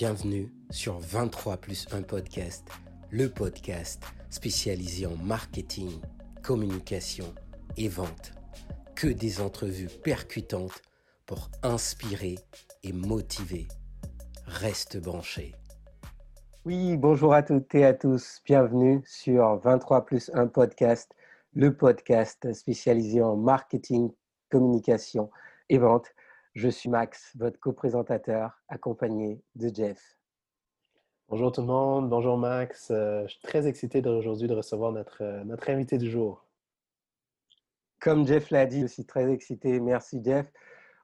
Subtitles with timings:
[0.00, 2.70] Bienvenue sur 23 plus 1 podcast,
[3.10, 5.90] le podcast spécialisé en marketing,
[6.44, 7.24] communication
[7.76, 8.32] et vente.
[8.94, 10.82] Que des entrevues percutantes
[11.26, 12.36] pour inspirer
[12.84, 13.66] et motiver.
[14.46, 15.56] Reste branché.
[16.64, 18.40] Oui, bonjour à toutes et à tous.
[18.44, 21.10] Bienvenue sur 23 plus 1 podcast,
[21.54, 24.12] le podcast spécialisé en marketing,
[24.48, 25.28] communication
[25.68, 26.14] et vente.
[26.58, 30.18] Je suis Max, votre co-présentateur, accompagné de Jeff.
[31.28, 32.90] Bonjour tout le monde, bonjour Max.
[32.90, 36.44] Euh, je suis très excité aujourd'hui de recevoir notre, euh, notre invité du jour.
[38.00, 39.78] Comme Jeff l'a dit, je suis très excité.
[39.78, 40.50] Merci Jeff.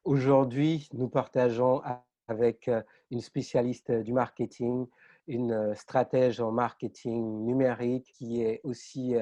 [0.03, 1.83] Aujourd'hui, nous partageons
[2.27, 2.83] avec euh,
[3.13, 4.89] une spécialiste du marketing,
[5.29, 9.15] une stratège en marketing numérique qui est aussi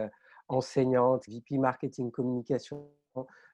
[0.48, 2.88] enseignante, VP Marketing Communication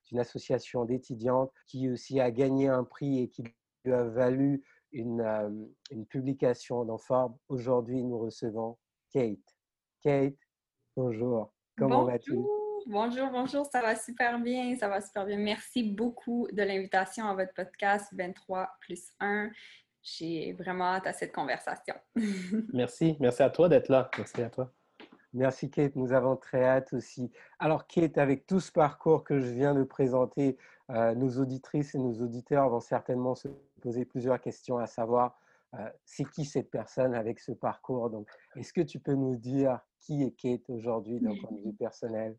[0.08, 3.44] d'une association d'étudiantes qui aussi a gagné un prix et qui
[3.84, 4.62] lui a valu
[4.92, 5.50] une, euh,
[5.90, 7.36] une publication dans Forbes.
[7.48, 8.78] Aujourd'hui, nous recevons
[9.12, 9.38] Kate.
[10.02, 10.34] Kate,
[10.96, 11.52] bonjour.
[11.76, 12.38] Comment vas-tu?
[12.86, 15.36] Bonjour, bonjour, ça va super bien, ça va super bien.
[15.36, 19.50] Merci beaucoup de l'invitation à votre podcast 23 plus 1
[20.02, 21.94] j'ai vraiment hâte à cette conversation.
[22.72, 24.10] merci, merci à toi d'être là.
[24.16, 24.72] Merci à toi.
[25.34, 27.30] Merci Kate, nous avons très hâte aussi.
[27.58, 30.56] Alors Kate, avec tout ce parcours que je viens de présenter,
[30.90, 33.48] euh, nos auditrices et nos auditeurs vont certainement se
[33.82, 35.38] poser plusieurs questions à savoir
[35.74, 38.08] euh, c'est qui cette personne avec ce parcours?
[38.08, 41.74] Donc, est-ce que tu peux nous dire qui est Kate aujourd'hui d'un point de vue
[41.74, 42.36] personnel?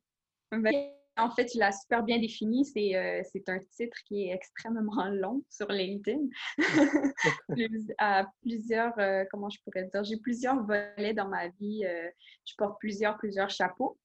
[1.22, 2.64] En fait, il a super bien défini.
[2.78, 6.28] Euh, c'est un titre qui est extrêmement long sur LinkedIn.
[7.98, 11.86] à plusieurs, euh, comment je pourrais dire, j'ai plusieurs volets dans ma vie.
[11.86, 12.10] Euh,
[12.46, 13.98] je porte plusieurs, plusieurs chapeaux.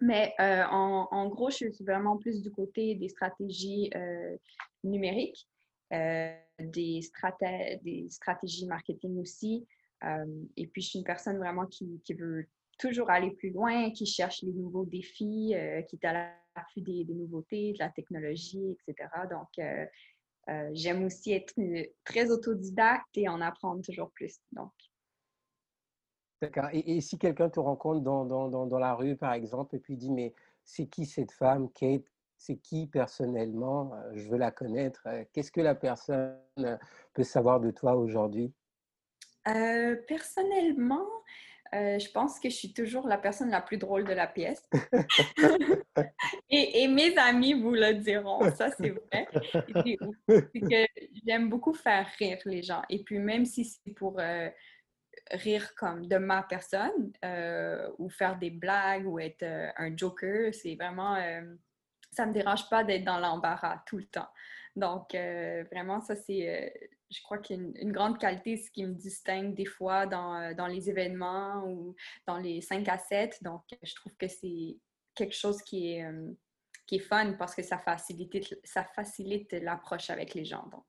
[0.00, 3.88] Mais en, gros, je suis vraiment plus du côté des stratégies
[4.82, 5.46] numériques,
[5.92, 7.00] des,
[7.84, 9.64] des stratégies marketing aussi.
[10.56, 12.48] et puis, je suis une personne vraiment qui, qui veut
[12.82, 16.32] toujours aller plus loin, qui cherche les nouveaux défis, euh, qui est à
[16.76, 19.08] des, nouveautés, de la technologie, etc.
[19.30, 19.86] Donc, euh,
[20.48, 21.54] euh, j'aime aussi être
[22.04, 24.40] très autodidacte et en apprendre toujours plus.
[24.52, 24.72] Donc.
[26.40, 26.68] D'accord.
[26.72, 30.10] Et, si quelqu'un te rencontre dans, dans, dans, la rue, par exemple, et puis dit,
[30.10, 32.04] mais c'est qui cette femme, Kate?
[32.36, 33.92] C'est qui personnellement?
[34.14, 35.06] Je veux la connaître.
[35.32, 36.36] Qu'est-ce que la personne
[37.12, 38.52] peut savoir de toi aujourd'hui?
[39.44, 41.06] Personnellement,
[41.74, 44.68] euh, je pense que je suis toujours la personne la plus drôle de la pièce.
[46.50, 49.28] et, mes amis vous le diront, ça c'est vrai.
[50.28, 50.86] C'est que
[51.26, 52.82] j'aime beaucoup faire rire les gens.
[52.90, 54.50] Et puis même si c'est pour euh,
[55.30, 59.44] rire comme de ma personne euh, ou faire des blagues ou être
[59.76, 61.16] un joker, c'est vraiment...
[62.10, 64.28] ça me dérange pas d'être dans l'embarras tout le temps.
[64.76, 65.14] Donc,
[65.70, 70.06] vraiment, ça, c'est je crois qu'il une grande qualité, ce qui me distingue des fois
[70.06, 71.94] dans, euh, dans, les événements ou
[72.26, 73.42] dans les 5 à 7.
[73.42, 74.78] Donc, je trouve que c'est
[75.14, 76.30] quelque chose qui est, euh,
[76.86, 80.66] qui est fun parce que ça facilite, ça facilite l'approche avec les gens.
[80.72, 80.84] Donc.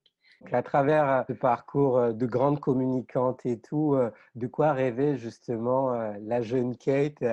[0.52, 3.98] À travers euh, ce parcours de grande communicante et tout,
[4.36, 5.92] de quoi rêvait justement
[6.22, 7.24] la jeune Kate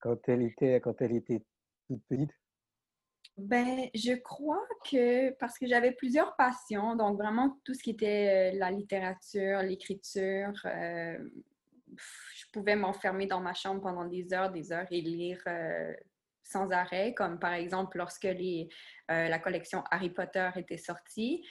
[0.00, 1.42] quand elle était, quand elle était
[1.88, 2.32] toute petite?
[3.36, 8.52] Ben, je crois que parce que j'avais plusieurs passions, donc vraiment tout ce qui était
[8.54, 11.18] euh, la littérature, l'écriture, euh,
[12.34, 15.92] je pouvais m'enfermer dans ma chambre pendant des heures, des heures et lire euh,
[16.44, 18.28] sans arrêt, comme par exemple lorsque
[19.08, 21.44] la collection Harry Potter était sortie.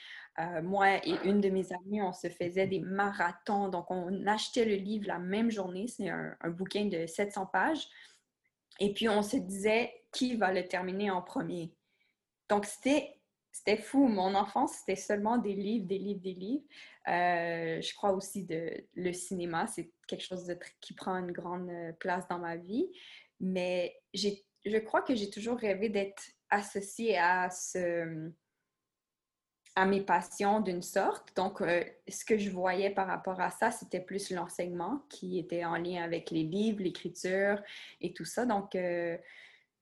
[0.62, 4.76] moi et une de mes amies, on se faisait des marathons, donc on achetait le
[4.76, 7.88] livre la même journée, c'est un bouquin de 700 pages.
[8.78, 11.74] Et puis, on se disait qui va le terminer en premier.
[12.48, 13.20] Donc, c'était,
[13.52, 14.08] c'était fou.
[14.08, 16.64] Mon enfance, c'était seulement des livres, des livres, des livres.
[17.08, 21.92] Euh, je crois aussi de le cinéma, c'est quelque chose qui prend une grande euh,
[21.92, 22.90] place dans ma vie.
[23.40, 28.32] Mais j'ai, je crois que j'ai toujours rêvé d'être associée à ce
[29.78, 31.36] à mes passions d'une sorte.
[31.36, 35.66] Donc, euh, ce que je voyais par rapport à ça, c'était plus l'enseignement qui était
[35.66, 37.62] en lien avec les livres, l'écriture
[38.00, 38.46] et tout ça.
[38.46, 38.74] Donc,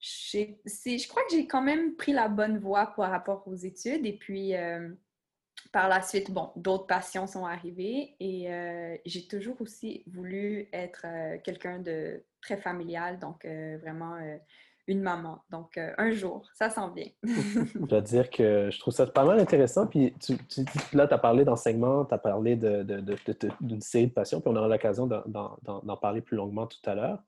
[0.04, 4.04] je crois que j'ai quand même pris la bonne voie par rapport aux études.
[4.04, 4.90] Et puis, euh,
[5.72, 11.06] par la suite, bon, d'autres passions sont arrivées et euh, j'ai toujours aussi voulu être
[11.06, 13.46] euh, quelqu'un de très familial, donc
[13.80, 14.18] vraiment
[14.86, 15.42] une maman.
[15.48, 17.08] Donc, un jour, ça s'en vient.
[17.22, 19.86] je dois dire que je trouve ça pas mal intéressant.
[19.86, 20.14] Puis,
[20.92, 24.50] là, tu as parlé d'enseignement, tu as parlé d'une de, de, série de passions, puis
[24.52, 27.22] on aura l'occasion d'en parler plus longuement tout à l'heure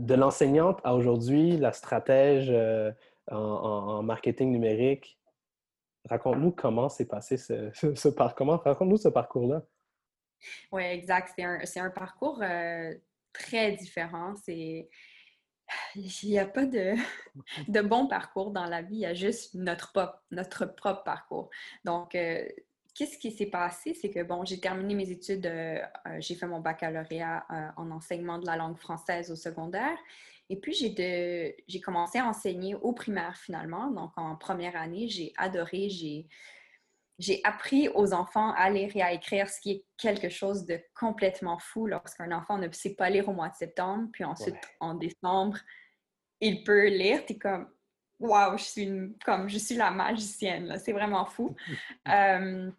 [0.00, 2.92] de l'enseignante à aujourd'hui, la stratège euh,
[3.30, 5.18] en, marketing numérique,
[6.08, 8.62] Raconte-nous comment s'est passé ce, parcours.
[8.64, 9.62] Raconte-nous ce parcours-là.
[10.72, 11.34] Oui, exact.
[11.64, 12.94] C'est un, parcours euh,
[13.32, 14.32] très différent.
[14.48, 14.88] Il
[16.24, 16.94] n'y a pas de,
[17.82, 19.92] bon parcours dans la vie, il y a juste notre,
[20.30, 21.50] notre propre parcours.
[21.84, 22.48] Donc, euh,
[23.00, 23.94] qu'est-ce qui s'est passé?
[23.94, 27.46] C'est que, bon, j'ai terminé mes études, euh, euh, j'ai fait mon baccalauréat
[27.78, 29.96] en enseignement de la langue française au secondaire.
[30.50, 33.90] Et puis, j'ai commencé à enseigner au primaire finalement.
[33.90, 36.26] Donc, en première année, j'ai adoré, j'ai
[37.18, 40.80] j'ai appris aux enfants à lire et à écrire, ce qui est quelque chose de
[40.94, 44.94] complètement fou lorsqu'un enfant ne sait pas lire au mois de septembre, puis ensuite en
[44.94, 45.58] décembre,
[46.40, 47.24] il peut lire.
[47.26, 47.68] Tu es comme,
[48.18, 51.54] waouh, je suis comme, je suis la magicienne, c'est vraiment fou.
[52.08, 52.70] Euh,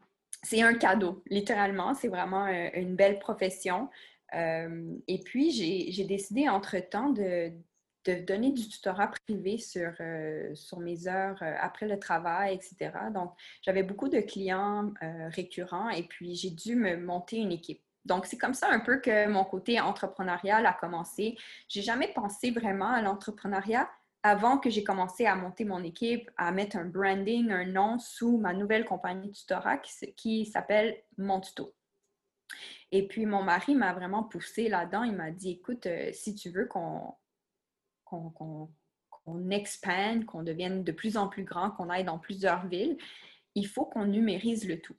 [0.43, 1.93] c'est un cadeau, littéralement.
[1.93, 3.89] C'est vraiment euh, une belle profession.
[4.33, 7.51] Euh, et puis, j'ai décidé entre-temps de,
[8.05, 12.91] de donner du tutorat privé sur, euh, mes heures après le travail, etc.
[13.13, 14.91] Donc, j'avais beaucoup de clients
[15.29, 17.81] récurrents et puis j'ai dû me monter une équipe.
[18.05, 21.37] Donc, c'est comme ça un peu que mon côté entrepreneurial a commencé.
[21.67, 23.87] J'ai jamais pensé vraiment à l'entrepreneuriat
[24.23, 28.37] avant que j'ai commencé à monter mon équipe, à mettre un branding, un nom sous
[28.37, 31.73] ma nouvelle compagnie de tutorat qui, s'appelle Mon Tuto.
[32.91, 35.03] Et puis, mon mari m'a vraiment poussé là-dedans.
[35.03, 37.15] Il m'a dit, écoute, si tu veux qu'on
[39.23, 42.97] qu'on expande, qu'on devienne de plus en plus grand, qu'on aille dans plusieurs villes,
[43.55, 44.95] il faut qu'on numérise le tout.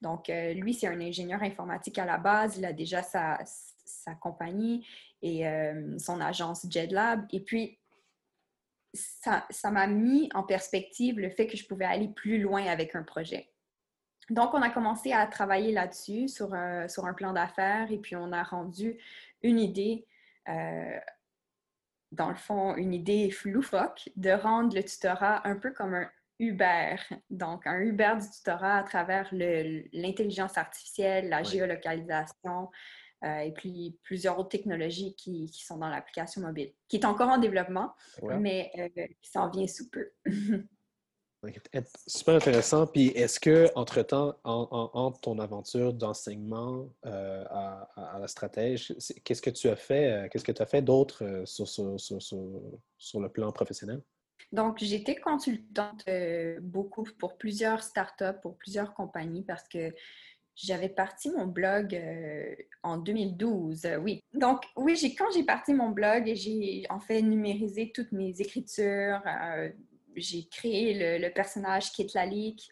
[0.00, 2.58] Donc, euh, lui, c'est un ingénieur informatique à la base.
[2.58, 3.38] Il a déjà sa,
[4.20, 4.86] compagnie
[5.22, 7.26] et euh, son agence JetLab.
[7.30, 7.78] Et puis,
[8.94, 13.02] ça m'a mis en perspective le fait que je pouvais aller plus loin avec un
[13.02, 13.48] projet.
[14.30, 18.16] Donc, on a commencé à travailler là-dessus, sur, euh, sur, un plan d'affaires, et puis
[18.16, 18.98] on a rendu
[19.42, 20.06] une idée
[22.12, 26.96] dans le fond, une idée loufoque de rendre le tutorat un peu comme un Uber.
[27.30, 32.70] Donc, un Uber du tutorat à travers l'intelligence artificielle, la géolocalisation
[33.24, 37.38] euh, et puis plusieurs autres technologies qui, sont dans l'application mobile, qui est encore en
[37.38, 37.92] développement,
[38.38, 40.10] mais euh, qui s'en vient sous peu.
[42.06, 42.86] Super intéressant.
[42.86, 49.68] Puis est-ce que, entre-temps, entre ton aventure d'enseignement euh, à, la stratège, qu'est-ce que tu
[49.68, 54.00] as fait, qu'est-ce que tu as fait d'autre euh, sur, sur, le plan professionnel?
[54.52, 56.04] Donc, j'étais consultante
[56.60, 59.92] beaucoup pour plusieurs startups, pour plusieurs compagnies parce que
[60.54, 61.98] j'avais parti mon blog
[62.82, 64.20] en 2012, oui.
[64.34, 69.22] Donc, oui, quand j'ai parti mon blog, j'ai en fait numérisé toutes mes écritures,
[70.16, 72.70] j'ai créé le, personnage Kit Lalique.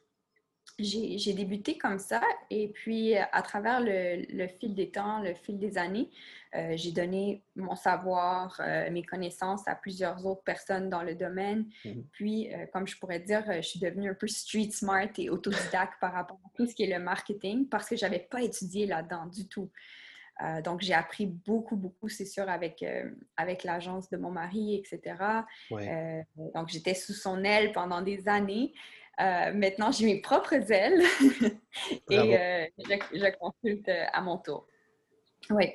[0.78, 5.76] J'ai débuté comme ça et puis à travers le, fil des temps, le fil des
[5.76, 6.08] années,
[6.56, 11.67] euh, j'ai donné mon savoir, euh, mes connaissances à plusieurs autres personnes dans le domaine.
[11.85, 12.05] Mhm.
[12.11, 15.94] Puis, euh, comme je pourrais dire, je suis devenue un peu street smart et autodidacte
[16.00, 18.87] par rapport à tout ce qui est le marketing parce que je n'avais pas étudié
[18.87, 19.70] là-dedans du tout.
[20.64, 22.82] Donc, j'ai appris beaucoup, beaucoup, c'est sûr, avec,
[23.37, 25.23] avec l'agence de mon mari, etc.
[26.55, 28.73] Donc, j'étais sous son aile pendant des années.
[29.19, 31.02] maintenant, j'ai mes propres ailes
[32.11, 34.67] et je, consulte à mon tour.
[35.50, 35.75] Oui.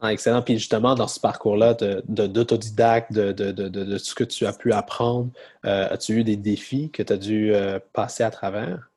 [0.00, 0.42] Ah, excellent.
[0.42, 4.52] Puis justement, dans ce parcours-là d'autodidacte, de, de, de, de, tout ce que tu as
[4.52, 5.30] pu apprendre,
[5.62, 7.52] as-tu eu des défis que tu as dû
[7.92, 8.90] passer à travers?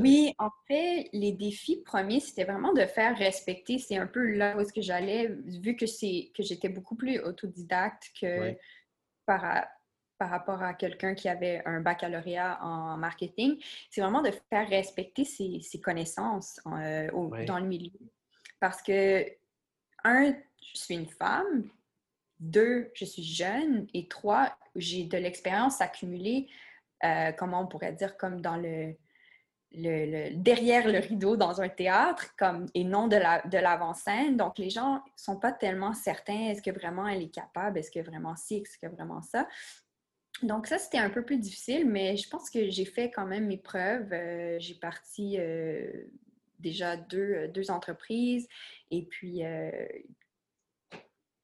[0.00, 3.78] Oui, en fait, les défis premiers, c'était vraiment de faire respecter.
[3.78, 7.20] C'est un peu là où est-ce que j'allais, vu que c'est que j'étais beaucoup plus
[7.20, 8.56] autodidacte que
[9.26, 9.66] par,
[10.20, 13.56] par rapport à quelqu'un qui avait un baccalauréat en marketing.
[13.90, 17.10] C'est vraiment de faire respecter ses, connaissances euh,
[17.46, 17.90] dans le milieu.
[18.60, 19.24] Parce que,
[20.04, 21.68] un, je suis une femme.
[22.38, 23.86] Deux, je suis jeune.
[23.94, 26.48] Et trois, j'ai de l'expérience accumulée,
[27.04, 28.94] euh, comment on pourrait dire, comme dans le
[29.72, 33.16] le, derrière le rideau dans un théâtre comme, et non de
[33.58, 34.36] l'avant-scène.
[34.36, 37.90] Donc, les gens ne sont pas tellement certains est-ce que vraiment elle est capable, est-ce
[37.90, 39.48] que vraiment ci, est-ce que vraiment ça.
[40.42, 43.46] Donc, ça, c'était un peu plus difficile, mais je pense que j'ai fait quand même
[43.46, 44.12] mes preuves.
[44.12, 45.90] Euh, j'ai parti euh,
[46.60, 48.48] déjà deux, deux, entreprises
[48.90, 49.70] et puis euh,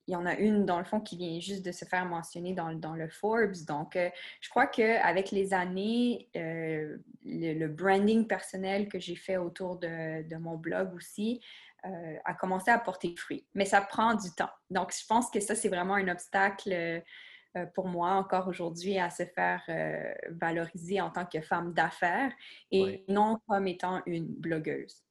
[0.08, 2.52] il y en a une, dans le fond, qui vient juste de se faire mentionner
[2.54, 3.56] dans, dans le Forbes.
[3.66, 4.08] Donc, euh,
[4.40, 10.36] je crois qu'avec les années, euh, le, branding personnel que j'ai fait autour de, de,
[10.36, 11.40] mon blog aussi
[11.84, 13.44] euh, a commencé à porter fruit.
[13.54, 14.50] Mais ça prend du temps.
[14.70, 17.02] Donc, je pense que ça, c'est vraiment un obstacle
[17.74, 19.62] pour moi encore aujourd'hui à se faire
[20.28, 22.30] valoriser en tant que femme d'affaires
[22.70, 25.05] et non comme étant une blogueuse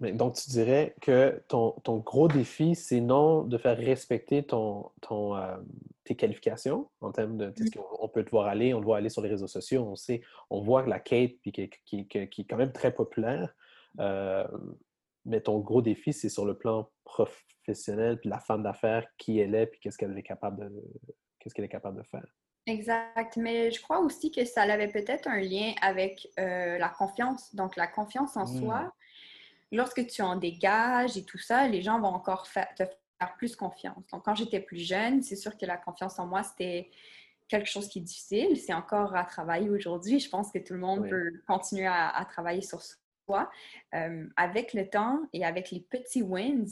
[0.00, 5.56] donc, tu dirais que ton, gros défi, c'est non de faire respecter ton, ton, euh,
[6.04, 9.10] tes qualifications en termes de ce qu'on peut te voir aller, on te voit aller
[9.10, 12.18] sur les réseaux sociaux, on sait, on voit que la Kate puis qui, qui, qui,
[12.18, 13.54] est quand même très populaire.
[13.98, 14.46] Euh,
[15.24, 19.54] mais ton gros défi, c'est sur le plan professionnel, puis la femme d'affaires, qui elle
[19.54, 20.84] est, puis qu'est-ce qu'elle est capable de
[21.38, 22.26] qu'est-ce qu'elle est capable de faire.
[22.66, 23.36] Exact.
[23.36, 27.54] Mais je crois aussi que ça avait peut-être un lien avec euh, la confiance.
[27.54, 28.90] Donc, la confiance en soi, hmm.
[29.72, 32.44] Lorsque tu en dégages et tout ça, les gens vont encore
[32.76, 32.84] te
[33.18, 34.06] faire plus confiance.
[34.12, 36.90] Donc, quand j'étais plus jeune, c'est sûr que la confiance en moi, c'était
[37.48, 38.56] quelque chose qui est difficile.
[38.58, 40.20] C'est encore à travailler aujourd'hui.
[40.20, 43.50] Je pense que tout le monde peut continuer à, travailler sur soi.
[43.94, 46.64] Euh, avec le temps et avec les petits wins,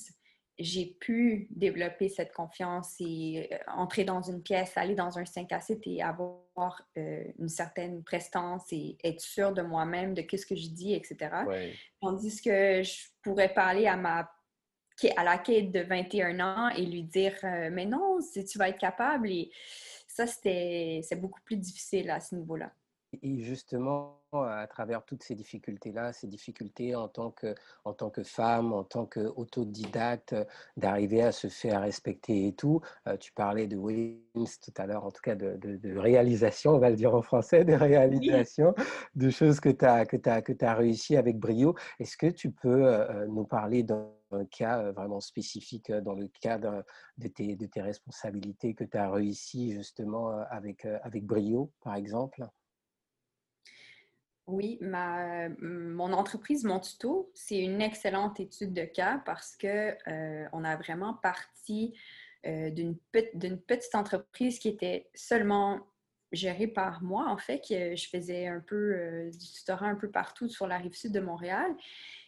[0.59, 5.53] j'ai pu développer cette confiance et euh, entrer dans une pièce, aller dans un 5
[5.53, 10.47] à 7 et avoir euh, une certaine prestance et être sûre de moi-même, de ce
[10.47, 11.31] que je dis, etc.
[12.01, 14.31] Tandis que je pourrais parler à ma
[15.19, 18.71] à la quête de 21 ans et lui dire euh, mais non, si tu vas
[18.71, 19.51] être capable et
[20.09, 22.73] ça c'était c'est beaucoup plus difficile à ce niveau-là.
[23.23, 27.55] Et justement, à travers toutes ces difficultés-là, ces difficultés en tant que,
[27.85, 30.35] en tant que femme, en tant qu'autodidacte,
[30.77, 32.81] d'arriver à se faire respecter et tout.
[33.07, 36.79] Euh, tu parlais de wins tout à l'heure, en tout cas de, de, réalisation, on
[36.79, 38.75] va le dire en français, de réalisation,
[39.15, 41.75] de choses que tu as, que as, que as réussi avec brio.
[41.99, 44.09] Est-ce que tu peux euh, euh, nous parler d'un
[44.51, 46.85] cas vraiment spécifique, dans le cadre
[47.17, 52.45] de tes, de tes responsabilités que tu as réussi justement avec, avec brio, par exemple?
[54.47, 60.49] Oui, ma, mon entreprise, mon tuto, c'est une excellente étude de cas parce que euh,
[60.53, 61.95] on a vraiment parti
[62.47, 65.81] euh, d'une petite entreprise qui était seulement
[66.31, 70.11] gérée par moi, en fait, que je faisais un peu euh, du tutorat un peu
[70.11, 71.75] partout sur la rive sud de Montréal.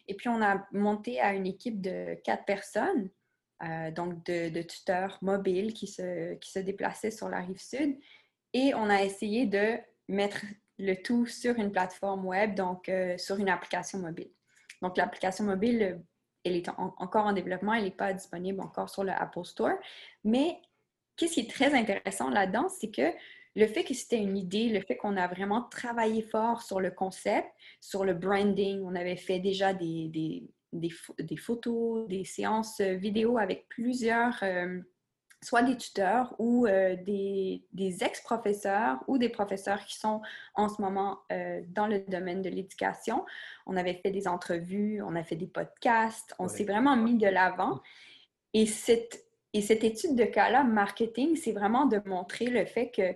[0.09, 3.09] Et puis, on a monté à une équipe de quatre personnes,
[3.93, 7.97] donc de, de, tuteurs mobiles qui se, qui se déplaçaient sur la rive sud.
[8.53, 10.45] Et on a essayé de mettre
[10.79, 14.31] le tout sur une plateforme web, donc euh, sur une application mobile.
[14.81, 16.01] Donc, l'application mobile,
[16.45, 19.77] elle est encore en développement, elle n'est pas disponible encore sur le Apple Store.
[20.23, 20.57] Mais
[21.17, 23.11] qu'est-ce qui est très intéressant là-dedans, c'est que
[23.55, 26.91] le fait que c'était une idée, le fait qu'on a vraiment travaillé fort sur le
[26.91, 27.49] concept,
[27.81, 33.67] sur le branding, on avait fait déjà des, des, des, photos, des séances vidéo avec
[33.67, 34.41] plusieurs...
[34.43, 34.79] Euh,
[35.41, 37.63] soit des tuteurs ou euh, des,
[38.01, 40.21] ex-professeurs ou des professeurs qui sont
[40.55, 43.25] en ce moment euh, dans le domaine de l'éducation.
[43.65, 47.27] On avait fait des entrevues, on a fait des podcasts, on s'est vraiment mis de
[47.27, 47.79] l'avant.
[48.53, 53.15] Et cette, et cette étude de cas-là, marketing, c'est vraiment de montrer le fait que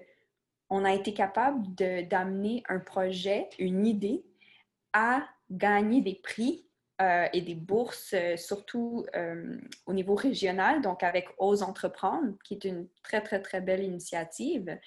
[0.69, 4.25] on a été capable d'amener un projet, une idée,
[4.93, 6.65] à gagner des prix
[7.01, 9.57] euh, et des bourses, euh, surtout euh,
[9.87, 14.77] au niveau régional, donc avec Ose Entreprendre, qui est une très, très, très belle initiative.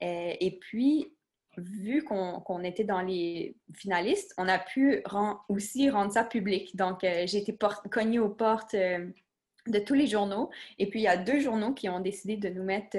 [0.00, 1.14] Et, puis,
[1.56, 5.02] vu qu'on était dans les finalistes, on a pu
[5.48, 6.76] aussi rendre ça public.
[6.76, 7.56] Donc, j'ai été
[7.90, 10.50] cognée aux portes de tous les journaux.
[10.78, 12.98] Et puis, il y a deux journaux qui ont décidé de nous mettre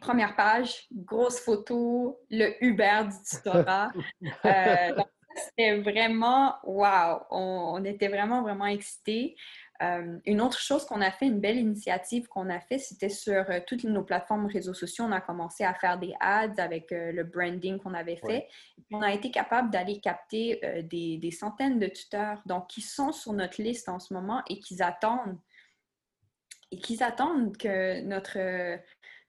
[0.00, 3.90] première page, grosse photo, le Uber du tutorat.
[5.36, 7.22] C'était vraiment wow!
[7.30, 9.36] On, était vraiment, vraiment excités.
[9.82, 13.44] Euh, une autre chose qu'on a fait, une belle initiative qu'on a fait, c'était sur
[13.50, 15.04] euh, toutes nos plateformes réseaux sociaux.
[15.04, 18.48] On a commencé à faire des ads avec euh, le branding qu'on avait fait.
[18.90, 23.32] On a été capable d'aller capter des, des, centaines de tuteurs donc, qui sont sur
[23.32, 25.38] notre liste en ce moment et qui attendent
[26.72, 28.78] et qui attendent que notre,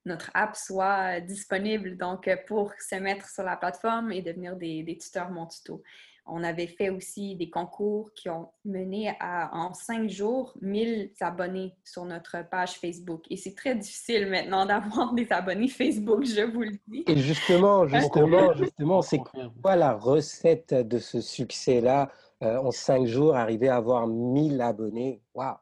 [0.07, 4.97] notre app soit disponible donc pour se mettre sur la plateforme et devenir des, des
[4.97, 5.83] tuteurs Mon Tuto.
[6.29, 11.73] On avait fait aussi des concours qui ont mené à, en cinq jours, 1000 abonnés
[11.85, 13.23] sur notre page Facebook.
[13.29, 17.05] Et c'est très difficile maintenant d'avoir des abonnés Facebook, je vous le dis.
[17.07, 19.21] Et justement, justement, justement, c'est
[19.61, 22.11] quoi la recette de ce succès-là
[22.43, 25.21] euh, en cinq jours, arriver à avoir 1000 abonnés?
[25.33, 25.55] Waouh!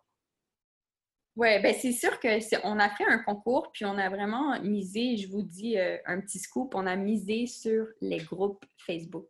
[1.36, 2.27] Oui, ben c'est sûr que
[2.65, 6.22] on a fait un concours, puis on a vraiment misé, je vous dis euh, un
[6.22, 9.27] petit scoop, on a misé sur les groupes Facebook.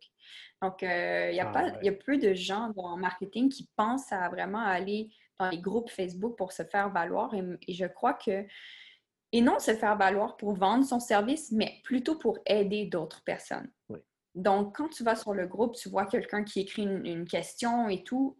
[0.62, 3.68] Donc, euh, il y, a ah, y a peu de gens dans le marketing qui
[3.76, 7.34] pensent à vraiment aller dans les groupes Facebook pour se faire valoir.
[7.34, 8.46] Et, je crois que,
[9.32, 13.70] et non se faire valoir pour vendre son service, mais plutôt pour aider d'autres personnes.
[14.34, 18.02] Donc, quand tu vas sur le groupe, tu vois quelqu'un qui écrit une, question et
[18.02, 18.38] tout,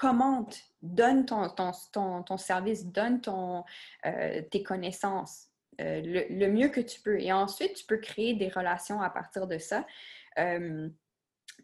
[0.00, 3.64] commente, donne ton, ton, ton, service, donne ton,
[4.06, 5.48] euh, tes connaissances.
[5.80, 7.20] Euh, le, mieux que tu peux.
[7.20, 9.84] Et ensuite, tu peux créer des relations à partir de ça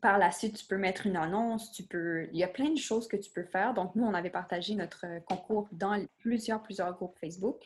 [0.03, 2.29] par la suite, tu peux mettre une annonce, tu peux...
[2.33, 3.73] Il y a plein de choses que tu peux faire.
[3.73, 7.65] Donc, nous, on avait partagé notre concours dans plusieurs, plusieurs groupes Facebook.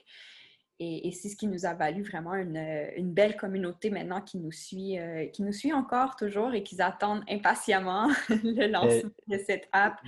[0.82, 4.98] Et, c'est ce qui nous a valu vraiment une, belle communauté maintenant qui nous suit,
[4.98, 10.00] euh, qui nous suit encore toujours et qui attendent impatiemment le lancement de cette app.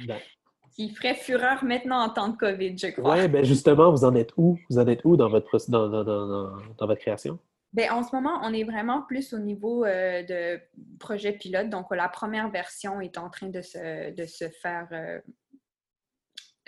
[0.75, 3.17] Qui ferait fureur maintenant en temps de COVID, je crois.
[3.17, 4.59] Oui, bien justement, vous en êtes où?
[4.71, 7.39] Vous en êtes où dans votre, dans, dans, dans, votre création?
[7.73, 10.61] Bien, en ce moment, on est vraiment plus au niveau euh, de
[10.99, 11.69] projet pilote.
[11.69, 15.21] Donc, la première version est en train de se, de se faire euh,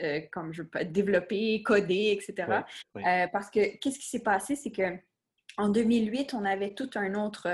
[0.03, 2.63] euh, comme je peux développer, coder, etc.
[3.33, 4.99] Parce que qu'est-ce qui s'est passé, c'est que
[5.57, 7.47] en 2008, on avait tout un autre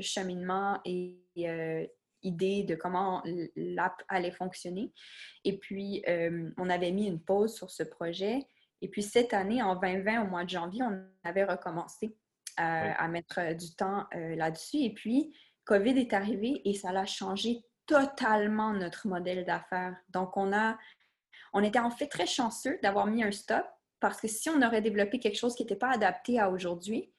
[0.00, 1.16] cheminement et
[2.22, 3.22] idée de comment
[3.56, 4.92] l'app allait fonctionner.
[5.44, 6.04] Et puis,
[6.56, 8.40] on avait mis une pause sur ce projet.
[8.80, 12.16] Et puis, cette année, en 2020, au mois de janvier, on avait recommencé
[12.56, 14.78] à mettre du temps là-dessus.
[14.78, 15.34] Et puis,
[15.64, 19.96] COVID est arrivé et ça a changé totalement notre modèle d'affaires.
[20.10, 20.76] Donc, on a
[21.52, 23.64] on était en fait très chanceux d'avoir mis un stop
[24.00, 27.12] parce que si on aurait développé quelque chose qui n'était pas adapté à aujourd'hui,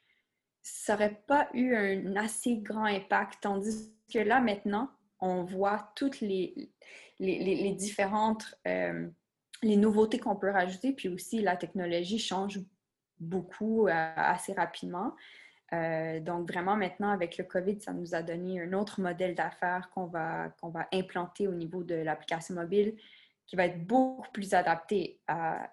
[0.61, 3.39] ça n'aurait pas eu un assez grand impact.
[3.41, 4.89] Tandis que là, maintenant,
[5.19, 6.71] on voit toutes les,
[7.19, 9.07] les, différentes euh,
[9.61, 12.59] les nouveautés qu'on peut rajouter, puis aussi la technologie change
[13.19, 15.15] beaucoup euh, assez rapidement.
[15.73, 19.89] Euh, donc, vraiment, maintenant, avec le COVID, ça nous a donné un autre modèle d'affaires
[19.93, 22.95] qu'on va, qu'on va implanter au niveau de l'application mobile
[23.45, 25.71] qui va être beaucoup plus adapté à,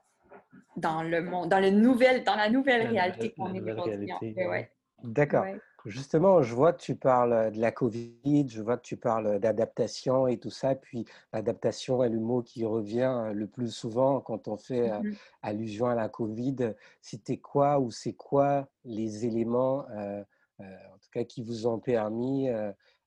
[0.77, 4.13] dans le monde, dans, le nouvel, dans la nouvelle réalité qu'on est aujourd'hui.
[4.37, 4.71] Ouais.
[5.03, 5.47] D'accord.
[5.87, 10.27] Justement, je vois que tu parles de la COVID, je vois que tu parles d'adaptation
[10.27, 10.75] et tout ça.
[10.75, 15.17] Puis l'adaptation est le mot qui revient le plus souvent quand on fait euh, mm-hmm.
[15.43, 16.75] allusion à la COVID.
[17.01, 20.23] C'était quoi ou c'est quoi les éléments, euh,
[20.61, 22.49] euh, en tout cas, qui vous ont permis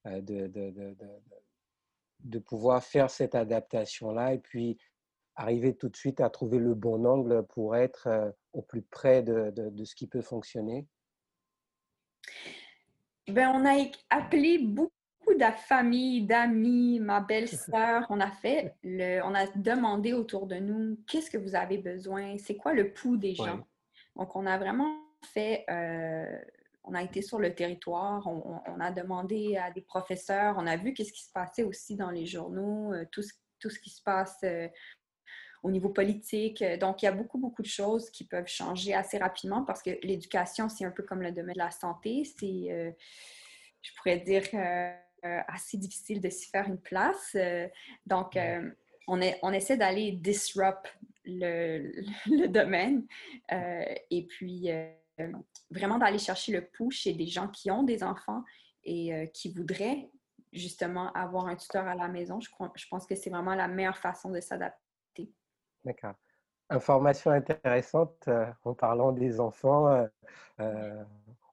[0.05, 0.95] de, de,
[2.23, 4.77] de pouvoir faire cette adaptation-là et puis
[5.39, 9.23] arriver tout de suite à trouver le bon angle pour être euh, au plus près
[9.23, 9.53] de,
[9.85, 10.85] ce qui peut fonctionner?
[13.29, 14.89] Ben, on a appelé beaucoup
[15.27, 18.05] de familles, d'amis, ma belle-sœur.
[18.09, 22.37] On a fait, le, on a demandé autour de nous qu'est-ce que vous avez besoin,
[22.37, 23.61] c'est quoi le pouls des gens?
[24.15, 24.95] Donc, on a vraiment
[25.33, 26.39] fait euh,
[26.89, 30.93] on a été sur le territoire, on, a demandé à des professeurs, on a vu
[30.93, 34.01] qu'est-ce qui se passait aussi dans les journaux, euh, tout, ce, tout ce qui se
[34.01, 34.67] passe euh,
[35.63, 36.63] au niveau politique.
[36.79, 39.91] Donc, il y a beaucoup, beaucoup de choses qui peuvent changer assez rapidement parce que
[40.03, 42.23] l'éducation, c'est un peu comme le domaine de la santé.
[42.23, 42.91] C'est, euh,
[43.81, 44.43] je pourrais dire,
[45.21, 47.35] assez difficile de s'y faire une place.
[48.05, 48.37] donc,
[49.07, 51.91] on, est, on essaie d'aller disrupt le,
[52.27, 53.05] le domaine.
[53.51, 54.69] et puis,
[55.69, 58.43] vraiment d'aller chercher le pouls chez des gens qui ont des enfants
[58.83, 60.09] et euh, qui voudraient
[60.51, 62.39] justement avoir un tuteur à la maison.
[62.39, 64.88] Je, je pense que c'est vraiment la meilleure façon de s'adapter.
[65.85, 66.13] D'accord.
[66.69, 70.07] Information intéressante euh, en parlant des enfants.
[70.59, 71.03] Euh,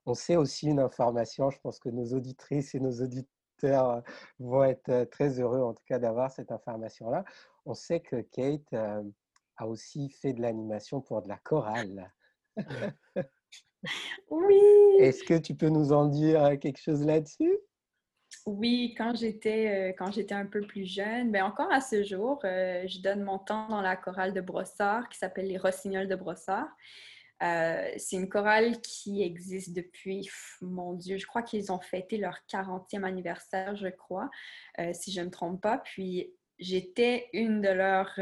[0.05, 4.03] on sait aussi une information, je pense que nos auditrices et nos auditeurs
[4.39, 7.25] vont être très heureux en tout cas d'avoir cette information-là.
[7.65, 8.73] On sait que Kate
[9.57, 12.13] a aussi fait de l'animation pour de la chorale.
[14.29, 14.55] Oui.
[14.99, 17.57] Est-ce que tu peux nous en dire euh, quelque chose là-dessus?
[18.47, 22.39] Oui, quand j'étais euh, quand j'étais un peu plus jeune, ben encore à ce jour,
[22.45, 26.15] euh, je donne mon temps dans la chorale de Brossard qui s'appelle les Rossignols de
[26.15, 26.69] Brossard.
[27.41, 30.29] c'est une chorale qui existe depuis,
[30.61, 34.29] mon Dieu, je crois qu'ils ont fêté leur 40e anniversaire, je crois,
[34.93, 35.79] si je ne me trompe pas.
[35.79, 38.13] Puis j'étais une de leurs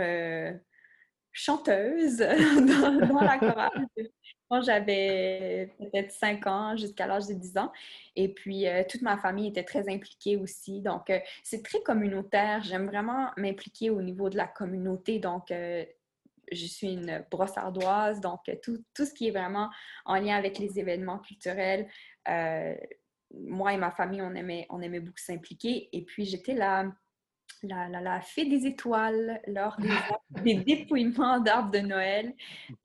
[1.36, 3.88] chanteuses dans, la chorale
[4.50, 7.72] quand j'avais peut-être 5 ans jusqu'à l'âge de 10 ans.
[8.16, 10.82] Et puis, euh, toute ma famille était très impliquée aussi.
[10.82, 12.64] Donc, euh, c'est très communautaire.
[12.64, 15.20] J'aime vraiment m'impliquer au niveau de la communauté.
[15.20, 15.84] Donc, euh,
[16.52, 18.22] je suis une brossardoise.
[18.22, 19.70] Donc, tout, tout, ce qui est vraiment
[20.06, 21.88] en lien avec les événements culturels,
[22.28, 25.90] moi et ma famille, on aimait, on aimait beaucoup s'impliquer.
[25.92, 26.86] Et puis, j'étais là
[27.64, 29.78] la, la, fée des étoiles lors
[30.44, 32.34] des, dépouillements d'arbres de Noël.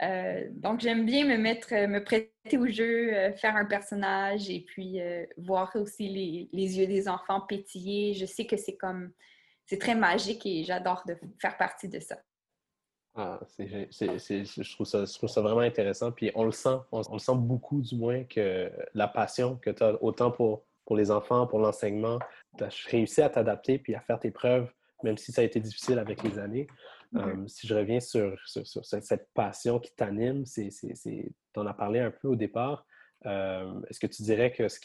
[0.02, 4.60] Euh, donc, j'aime bien me mettre, me prêter au jeu, euh, faire un personnage et
[4.60, 8.14] puis euh, voir aussi les, les, yeux des enfants pétiller.
[8.14, 9.12] Je sais que c'est comme,
[9.66, 12.18] c'est très magique et j'adore de faire partie de ça.
[13.16, 16.12] Ah, je, trouve ça, je trouve ça vraiment intéressant.
[16.12, 19.70] Puis on le sent, on, on le sent beaucoup du moins que la passion que
[19.70, 22.18] tu as autant pour pour les enfants, pour l'enseignement.
[22.58, 24.70] Tu as réussi à t'adapter puis à faire tes preuves,
[25.02, 26.66] même si ça a été difficile avec les années.
[27.16, 32.28] Euh, si je reviens sur, cette passion qui t'anime, tu en as parlé un peu
[32.28, 32.86] au départ.
[33.26, 34.78] Euh, est-ce que tu dirais que ce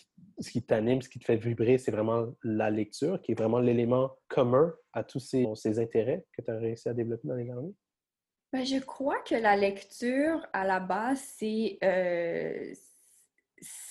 [0.52, 4.12] qui, t'anime, ce qui te fait vibrer, c'est vraiment la lecture, qui est vraiment l'élément
[4.28, 7.74] commun à tous ces, ces intérêts que tu as réussi à développer dans les années?
[8.52, 11.78] Ben, je crois que la lecture, à la base, c'est...
[11.84, 12.74] Euh,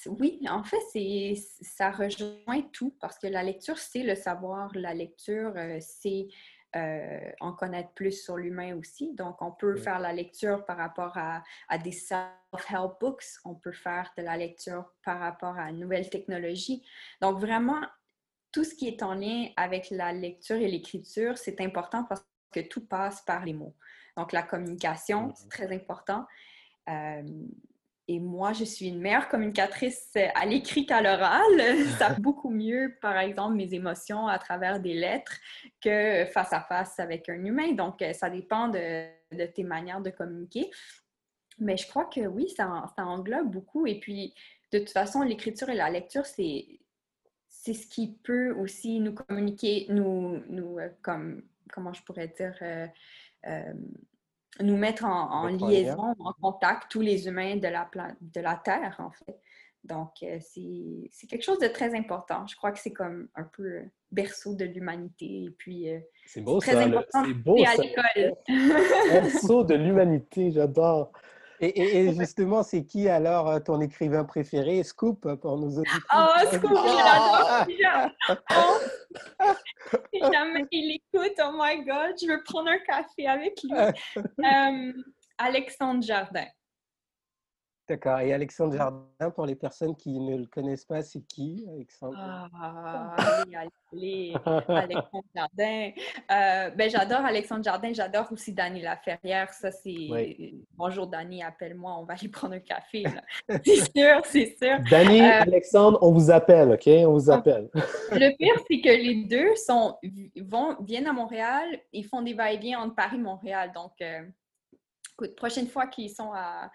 [0.07, 4.70] oui, en fait, c'est ça rejoint tout parce que la lecture, c'est le savoir.
[4.74, 6.29] La lecture, euh, c'est
[6.77, 9.14] euh, en connaître plus sur l'humain aussi.
[9.14, 13.24] Donc, on peut faire la lecture par rapport à, à des self-help books.
[13.44, 16.85] On peut faire de la lecture par rapport à nouvelles technologies.
[17.20, 17.81] Donc, vraiment,
[18.53, 22.61] tout ce qui est en lien avec la lecture et l'écriture, c'est important parce que
[22.61, 23.74] tout passe par les mots.
[24.16, 26.27] Donc, la communication, c'est très important.
[26.88, 27.22] Euh,
[28.06, 31.42] et moi, je suis une meilleure communicatrice à l'écrit qu'à l'oral.
[31.98, 35.38] Ça beaucoup mieux, par exemple, mes émotions à travers des lettres
[35.80, 37.72] que face à face avec un humain.
[37.72, 39.06] Donc, euh, ça dépend de,
[39.54, 40.70] tes manières de communiquer.
[41.58, 43.86] Mais je crois que oui, ça, englobe beaucoup.
[43.86, 44.34] Et puis,
[44.70, 46.66] de toute façon, l'écriture et la lecture, c'est
[47.48, 52.54] c'est ce qui peut aussi nous communiquer, nous, nous euh, comme, comment je pourrais dire,
[54.60, 57.88] nous mettre en, liaison, en contact, tous les humains de la,
[58.20, 59.40] de la Terre, en fait.
[59.84, 62.46] Donc, euh, c'est quelque chose de très important.
[62.46, 65.44] Je crois que c'est comme un peu berceau de l'humanité.
[65.44, 68.34] Et puis, euh, c'est beau, très important C'est beau, à l'école.
[69.10, 71.12] berceau de l'humanité, j'adore.
[71.60, 76.00] Et, justement, c'est qui alors euh, ton écrivain préféré, Scoop, pour nous auditeurs?
[76.14, 78.80] Oh, Scoop, je l'adore!
[80.12, 83.72] si jamais il écoute, oh my God, je veux prendre un café avec lui.
[84.44, 84.92] Euh,
[85.38, 86.46] Alexandre Jardin.
[87.86, 88.20] D'accord.
[88.20, 92.16] Et Alexandre Jardin, pour les personnes qui ne le connaissent pas, c'est qui, Alexandre?
[92.18, 93.56] Ah, allez,
[93.92, 94.34] allez,
[94.68, 95.90] Alexandre Jardin.
[96.30, 97.92] Euh, ben, j'adore Alexandre Jardin.
[97.92, 99.52] J'adore aussi Dani Laferrière.
[99.52, 100.54] Ça, c'est...
[100.72, 101.94] Bonjour, Dani, appelle-moi.
[101.98, 103.04] On va aller prendre un café.
[103.48, 104.78] c'est sûr, c'est sûr.
[104.90, 106.86] Dani, euh, Alexandre, on vous appelle, OK?
[106.86, 107.68] On vous appelle.
[108.12, 109.98] Le pire, c'est que les deux sont,
[110.40, 111.68] vont, viennent à Montréal.
[111.92, 113.72] Ils font des va-et-vient entre Paris et Montréal.
[113.74, 114.22] Donc, euh,
[115.12, 116.70] écoute, prochaine fois qu'ils sont à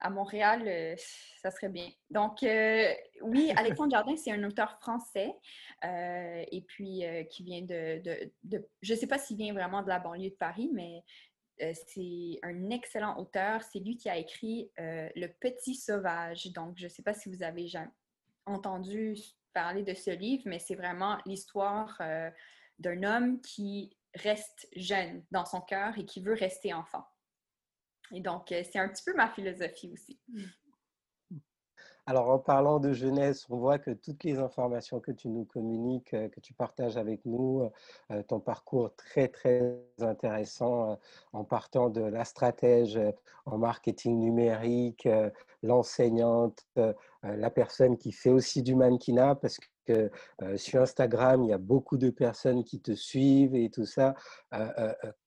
[0.00, 0.94] à Montréal, euh,
[1.42, 1.88] ça serait bien.
[2.10, 5.34] Donc, euh, oui, Alexandre Jardin, c'est un auteur français
[5.84, 8.02] euh, et puis qui vient de,
[8.82, 11.02] Je ne sais pas s'il vient vraiment de la banlieue de Paris, mais
[11.58, 13.62] c'est un excellent auteur.
[13.64, 16.52] C'est lui qui a écrit Le Petit Sauvage.
[16.52, 17.90] Donc, je ne sais pas si vous avez jamais
[18.46, 19.16] entendu
[19.52, 22.00] parler de ce livre, mais c'est vraiment l'histoire
[22.78, 27.04] d'un homme qui reste jeune dans son cœur et qui veut rester enfant.
[28.12, 30.18] Et donc, euh, c'est un petit peu ma philosophie aussi.
[32.06, 36.14] Alors, en parlant de jeunesse, on voit que toutes les informations que tu nous communiques,
[36.14, 37.68] euh, que tu partages avec nous,
[38.10, 40.98] euh, ton parcours très, très intéressant
[41.34, 42.98] en partant de la stratège
[43.44, 45.06] en marketing numérique,
[45.62, 46.66] l'enseignante,
[47.22, 50.10] la personne qui fait aussi du mannequinat, parce que
[50.56, 54.14] sur Instagram, il y a beaucoup de personnes qui te suivent et tout ça.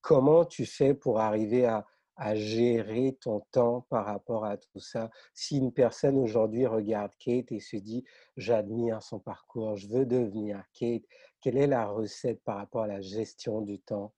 [0.02, 1.86] comment tu fais pour arriver à
[2.21, 5.10] à gérer ton temps par rapport à tout ça.
[5.34, 8.05] Si une personne aujourd'hui regarde Kate et se dit
[8.38, 11.01] j'admire son parcours, je veux devenir Kate,
[11.41, 14.13] quelle est la recette par rapport à la gestion du temps?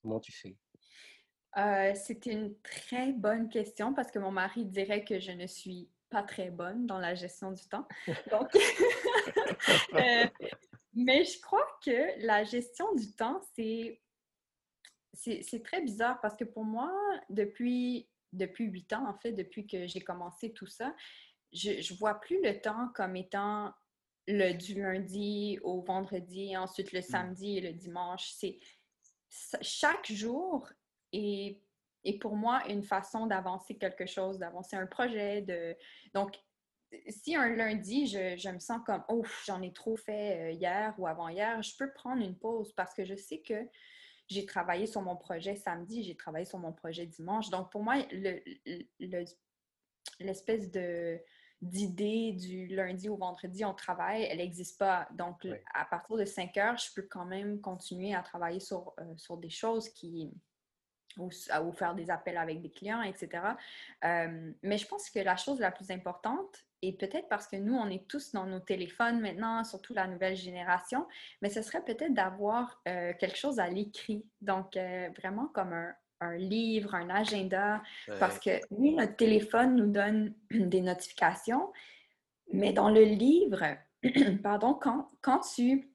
[0.00, 0.56] Comment tu fais?
[1.56, 5.90] Euh, C'est une très bonne question parce que mon mari dirait que je ne suis
[6.10, 7.88] pas très bonne dans la gestion du temps.
[8.30, 8.54] Donc,
[9.94, 10.26] euh,
[10.94, 14.00] mais je crois que la gestion du temps, c'est
[15.18, 16.92] c'est très bizarre parce que pour moi,
[17.28, 20.94] depuis, depuis 8 ans, en fait, depuis que j'ai commencé tout ça,
[21.52, 23.72] je ne vois plus le temps comme étant
[24.28, 27.02] le du lundi au vendredi, ensuite le mmh.
[27.02, 28.30] samedi et le dimanche.
[28.30, 28.58] C'est
[29.60, 30.68] chaque jour
[31.12, 31.60] est,
[32.04, 35.42] est, pour moi une façon d'avancer quelque chose, d'avancer un projet.
[35.42, 35.76] De...
[36.14, 36.38] Donc,
[37.08, 40.94] si un lundi, je, je me sens comme, oh, j'en ai trop fait euh, hier
[40.98, 43.66] ou avant-hier, je peux prendre une pause parce que je sais que
[44.28, 47.50] j'ai travaillé sur mon projet samedi, j'ai travaillé sur mon projet dimanche.
[47.50, 47.96] Donc, pour moi,
[50.20, 51.20] l'espèce de
[51.60, 55.08] d'idée du lundi au vendredi, on travaille, elle n'existe pas.
[55.12, 59.16] Donc, à partir de 5 heures, je peux quand même continuer à travailler sur, euh,
[59.16, 60.32] sur des choses qui,
[61.16, 63.42] ou, ou, faire des appels avec des clients, etc.
[64.04, 67.74] Euh, mais je pense que la chose la plus importante, et peut-être parce que nous,
[67.74, 71.06] on est tous dans nos téléphones maintenant, surtout la nouvelle génération,
[71.42, 74.24] mais ce serait peut-être d'avoir euh, quelque chose à l'écrit.
[74.40, 77.82] Donc, euh, vraiment comme un, un, livre, un agenda,
[78.20, 81.72] parce que oui, notre téléphone nous donne des notifications,
[82.52, 83.64] mais dans le livre,
[84.42, 85.90] pardon, quand, quand tu,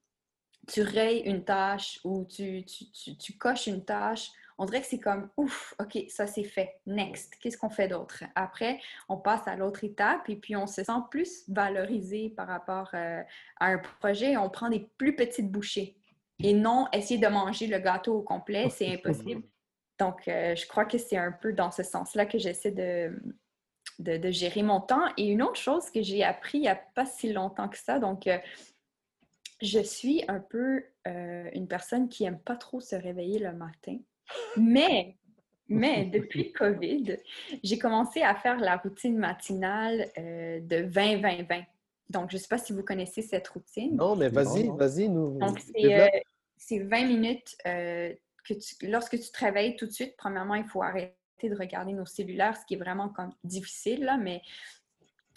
[0.67, 4.88] tu rayes une tâche ou tu, tu, tu, tu coches une tâche, on dirait que
[4.88, 6.80] c'est comme ouf, OK, ça c'est fait.
[6.86, 8.24] Next, qu'est-ce qu'on fait d'autre?
[8.36, 12.89] Après, on passe à l'autre étape et puis on se sent plus valorisé par rapport
[12.94, 13.22] euh,
[13.60, 14.38] à un projet.
[14.38, 15.96] On prend des plus petites bouchées
[16.39, 19.44] et non essayer de manger le gâteau au complet, c'est impossible.
[20.00, 23.13] Donc, euh, je crois que c'est un peu dans ce sens-là que j'essaie de,
[24.00, 25.06] de, gérer mon temps.
[25.18, 28.00] Et une autre chose que j'ai appris il n'y a pas si longtemps que ça,
[28.00, 28.38] donc euh,
[29.62, 33.98] je suis un peu euh, une personne qui n'aime pas trop se réveiller le matin.
[34.58, 35.16] Mais,
[35.68, 37.18] mais depuis COVID,
[37.64, 41.66] j'ai commencé à faire la routine matinale de 20-20-20.
[42.10, 43.96] Donc, je ne sais pas si vous connaissez cette routine.
[43.96, 45.40] Non, mais vas-y, vas-y, nous.
[45.40, 45.60] Donc,
[46.58, 48.54] c'est 20 minutes que
[48.86, 52.58] lorsque tu te réveilles tout de suite, premièrement, il faut arrêter de regarder nos cellulaires,
[52.58, 54.42] ce qui est vraiment comme difficile, là, mais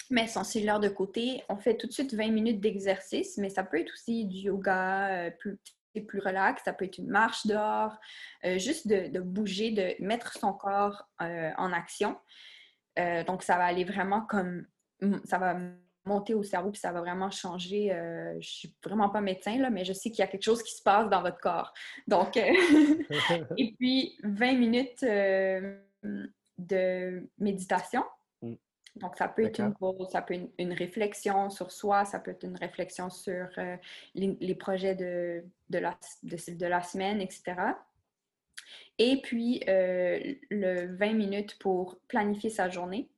[0.09, 1.43] mais son cellulaire de côté.
[1.49, 5.09] On fait tout de suite 20 minutes d'exercice, mais ça peut être aussi du yoga
[5.09, 5.59] euh, plus,
[6.03, 7.97] plus relax, ça peut être une marche dehors,
[8.45, 12.17] euh, juste de, bouger, de mettre son corps euh, en action.
[13.27, 14.67] donc, ça va aller vraiment comme,
[15.25, 15.57] ça va
[16.07, 17.93] monter au cerveau, puis ça va vraiment changer.
[17.93, 20.63] Euh, je suis vraiment pas médecin, là, mais je sais qu'il y a quelque chose
[20.63, 21.75] qui se passe dans votre corps.
[22.07, 22.53] Donc, euh,
[23.59, 25.79] et puis 20 minutes euh,
[26.59, 28.05] de méditation.
[28.97, 29.75] Donc, ça peut être une
[30.11, 33.49] ça peut être une, réflexion sur soi, ça peut être une réflexion sur
[34.15, 37.55] les, projets de, de, la, de, la semaine, etc.
[38.99, 43.09] Et puis, le 20 minutes pour planifier sa journée.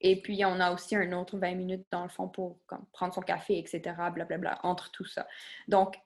[0.00, 2.58] Et puis, on a aussi un autre 20 minutes dans le fond pour
[2.92, 3.80] prendre son café, etc.,
[4.12, 5.26] blablabla, entre tout ça.
[5.66, 5.96] Donc,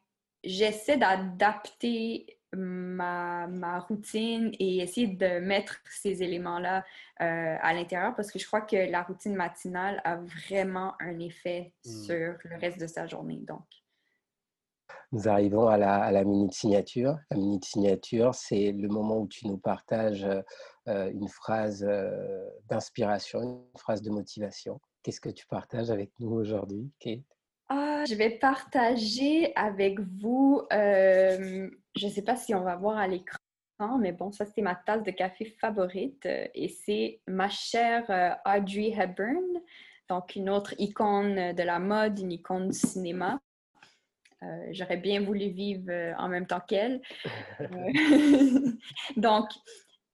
[0.44, 6.84] j'essaie d'adapter ma, routine et essayer de mettre ces éléments-là
[7.20, 11.72] euh, à l'intérieur parce que je crois que la routine matinale a vraiment un effet
[11.84, 11.90] hmm.
[12.04, 13.40] sur le reste de sa journée.
[13.46, 13.64] Donc,
[15.12, 17.18] nous arrivons à la, à la minute signature.
[17.30, 20.26] La minute signature, c'est le moment où tu nous partages
[20.88, 24.80] euh, une phrase euh, d'inspiration, une phrase de motivation.
[25.02, 27.37] Qu'est-ce que tu partages avec nous aujourd'hui, Kate?
[27.68, 32.96] Ah, je vais partager avec vous, euh, je ne sais pas si on va voir
[32.96, 33.38] à l'écran,
[34.00, 39.60] mais bon, ça c'est ma tasse de café favorite et c'est ma chère Audrey Hepburn,
[40.08, 43.38] donc une autre icône de la mode, une icône du cinéma.
[44.70, 47.02] J'aurais bien voulu vivre en même temps qu'elle.
[49.16, 49.50] donc,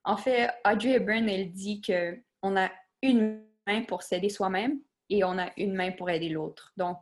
[0.04, 2.70] en fait, Audrey Hepburn, elle dit qu'on a
[3.02, 6.72] une main pour s'aider soi-même et on a une main pour aider l'autre.
[6.76, 6.98] Donc,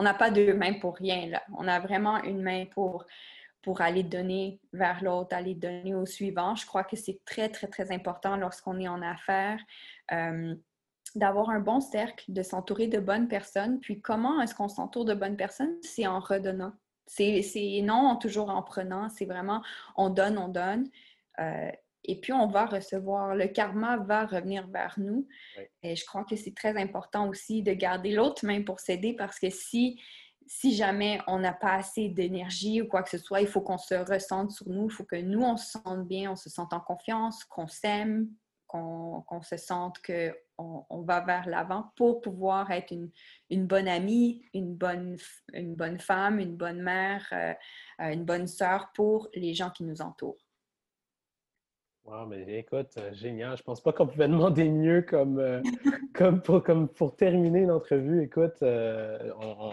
[0.00, 1.42] on n'a pas deux mains pour rien, là.
[1.58, 3.04] On a vraiment une main pour,
[3.60, 6.56] pour aller donner vers l'autre, aller donner au suivant.
[6.56, 9.60] Je crois que c'est très, très, très important lorsqu'on est en affaires.
[10.12, 10.54] Euh,
[11.16, 13.78] d'avoir un bon cercle, de s'entourer de bonnes personnes.
[13.80, 15.76] Puis comment est-ce qu'on s'entoure de bonnes personnes?
[15.82, 16.72] C'est en redonnant.
[17.06, 19.62] C'est non toujours en prenant, c'est vraiment
[19.96, 20.88] on donne, on donne.
[21.40, 21.70] Euh,
[22.04, 25.26] et puis on va recevoir, le karma va revenir vers nous.
[25.82, 29.38] Et je crois que c'est très important aussi de garder l'autre main pour s'aider parce
[29.38, 30.00] que si,
[30.46, 33.78] si jamais on n'a pas assez d'énergie ou quoi que ce soit, il faut qu'on
[33.78, 36.72] se ressente sur nous, il faut que nous, on se sente bien, on se sente
[36.72, 38.28] en confiance, qu'on s'aime,
[38.66, 43.10] qu'on se sente qu'on on va vers l'avant pour pouvoir être une,
[43.50, 45.16] une, bonne amie, une bonne,
[45.52, 47.52] une bonne femme, une bonne mère, euh,
[48.00, 50.49] euh, une bonne sœur pour les gens qui nous entourent.
[52.04, 53.56] Wow, mais écoute, euh, génial.
[53.56, 55.60] Je pense pas qu'on pouvait demander mieux comme, euh,
[56.14, 58.22] comme, pour, comme pour terminer l'entrevue.
[58.22, 59.18] Écoute, euh,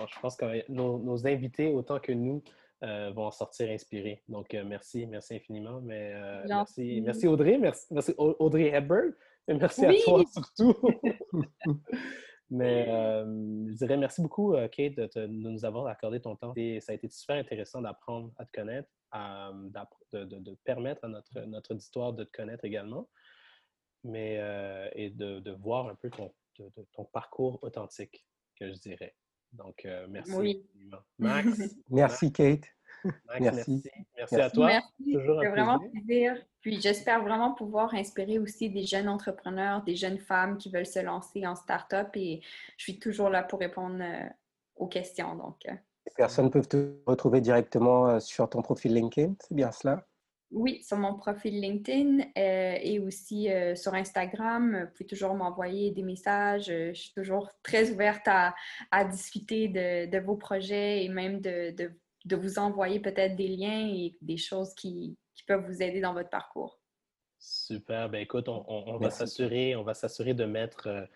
[0.07, 2.43] je pense que nos, invités, autant que nous,
[2.81, 4.21] vont en sortir inspirés.
[4.27, 5.81] Donc, merci, merci infiniment.
[5.81, 6.13] Mais,
[6.47, 9.13] merci, merci Audrey, merci, merci Audrey Hepburn,
[9.47, 10.75] et merci à toi surtout.
[12.49, 16.53] Mais je dirais merci beaucoup, Kate, de, de, nous avoir accordé ton temps.
[16.55, 21.39] Et ça a été super intéressant d'apprendre à te connaître de, de, permettre à notre,
[21.41, 23.09] notre auditoire de te connaître également,
[24.03, 26.33] mais euh, et de, de, voir un peu ton,
[26.93, 29.15] ton parcours authentique, que je dirais.
[29.53, 30.33] Donc, euh, merci.
[30.33, 30.65] Oui.
[31.17, 31.59] Max?
[31.89, 32.76] merci, Kate.
[33.39, 33.83] Merci.
[34.15, 34.35] merci.
[34.35, 34.67] à toi.
[34.67, 35.13] Merci.
[35.13, 36.35] Toujours un vraiment plaisir.
[36.61, 40.99] Puis j'espère vraiment pouvoir inspirer aussi des jeunes entrepreneurs, des jeunes femmes qui veulent se
[40.99, 42.41] lancer en start-up et
[42.77, 44.27] je suis toujours là pour répondre euh,
[44.75, 45.35] aux questions.
[45.35, 45.63] Donc,
[46.07, 50.07] les personnes peuvent te retrouver directement euh, sur ton profil LinkedIn, c'est bien cela?
[50.51, 54.85] Oui, sur mon profil LinkedIn euh, et aussi euh, sur Instagram.
[54.85, 56.67] Vous pouvez toujours m'envoyer des messages.
[56.67, 58.55] Je suis toujours très ouverte à,
[59.03, 61.91] discuter de, vos projets et même de,
[62.35, 66.77] vous envoyer peut-être des liens et des choses qui, peuvent vous aider dans votre parcours.
[67.39, 68.09] Super.
[68.09, 71.07] Ben écoute, on, va s'assurer, on va s'assurer de mettre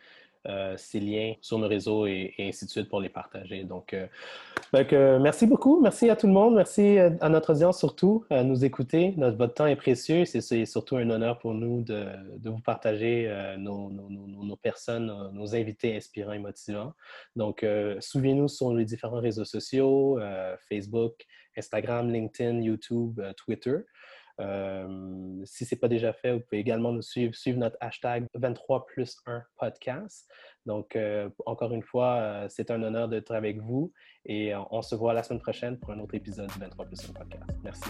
[0.47, 3.63] euh, ces liens sur nos réseaux et, ainsi de suite pour les partager.
[3.63, 5.79] Donc, euh, merci beaucoup.
[5.79, 6.55] Merci à tout le monde.
[6.55, 9.13] Merci euh, à notre audience surtout à nous écouter.
[9.17, 10.25] Votre temps est précieux.
[10.25, 12.07] C'est surtout un honneur pour nous de,
[12.43, 16.93] vous partager nos, nos, nos, personnes, nos invités inspirants et motivants.
[17.35, 17.63] Donc,
[17.99, 20.19] souvenez-nous sur les différents réseaux sociaux,
[20.69, 21.23] Facebook,
[21.55, 23.77] Instagram, LinkedIn, YouTube, Twitter.
[24.39, 28.85] Si ce n'est pas déjà fait, vous pouvez également nous suivre, suivre notre hashtag 23
[28.85, 30.29] plus 1 podcast.
[30.65, 30.97] Donc,
[31.45, 33.91] encore une fois, c'est un honneur d'être avec vous
[34.25, 37.13] et on se voit la semaine prochaine pour un autre épisode du 23 plus 1
[37.13, 37.49] podcast.
[37.63, 37.89] Merci.